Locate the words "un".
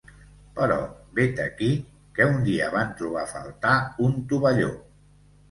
2.31-2.41, 4.09-4.19